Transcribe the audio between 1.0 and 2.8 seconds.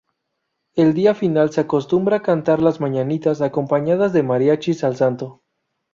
final se acostumbra cantar "las